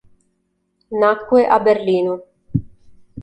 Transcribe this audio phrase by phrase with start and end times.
[0.99, 2.13] Nacque a Berlino.